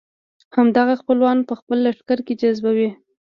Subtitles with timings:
[0.55, 2.89] همدغه خپلوان په خپل لښکر کې جذبوي.